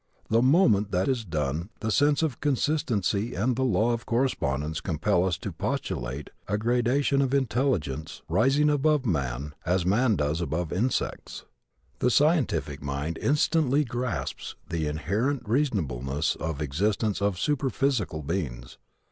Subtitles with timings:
[0.31, 5.23] The moment that is done the sense of consistency and the law of correspondence compel
[5.25, 10.77] us to postulate a gradation of intelligences rising above man as man does above the
[10.77, 11.45] insects.
[11.99, 18.79] The scientific mind instantly grasps the inherent reasonableness of the existence of superphysical beings.